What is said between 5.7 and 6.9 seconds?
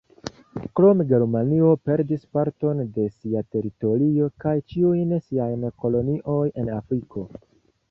koloniojn en